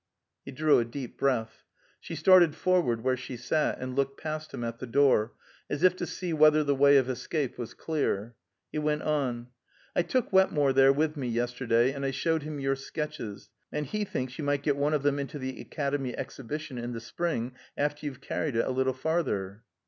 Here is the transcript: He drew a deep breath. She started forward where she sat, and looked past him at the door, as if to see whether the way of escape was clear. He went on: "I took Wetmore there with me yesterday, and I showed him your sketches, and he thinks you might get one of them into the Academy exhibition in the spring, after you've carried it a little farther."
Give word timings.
He 0.43 0.51
drew 0.51 0.79
a 0.79 0.83
deep 0.85 1.19
breath. 1.19 1.63
She 1.99 2.15
started 2.15 2.55
forward 2.55 3.03
where 3.03 3.15
she 3.15 3.37
sat, 3.37 3.77
and 3.79 3.95
looked 3.95 4.19
past 4.19 4.51
him 4.51 4.63
at 4.63 4.79
the 4.79 4.87
door, 4.87 5.33
as 5.69 5.83
if 5.83 5.95
to 5.97 6.07
see 6.07 6.33
whether 6.33 6.63
the 6.63 6.73
way 6.73 6.97
of 6.97 7.07
escape 7.07 7.55
was 7.59 7.75
clear. 7.75 8.33
He 8.71 8.79
went 8.79 9.03
on: 9.03 9.49
"I 9.95 10.01
took 10.01 10.33
Wetmore 10.33 10.73
there 10.73 10.91
with 10.91 11.15
me 11.17 11.27
yesterday, 11.27 11.91
and 11.91 12.03
I 12.03 12.09
showed 12.09 12.41
him 12.41 12.59
your 12.59 12.75
sketches, 12.75 13.51
and 13.71 13.85
he 13.85 14.03
thinks 14.03 14.39
you 14.39 14.43
might 14.43 14.63
get 14.63 14.75
one 14.75 14.95
of 14.95 15.03
them 15.03 15.19
into 15.19 15.37
the 15.37 15.61
Academy 15.61 16.17
exhibition 16.17 16.79
in 16.79 16.93
the 16.93 16.99
spring, 16.99 17.51
after 17.77 18.07
you've 18.07 18.21
carried 18.21 18.55
it 18.55 18.65
a 18.65 18.71
little 18.71 18.93
farther." 18.93 19.61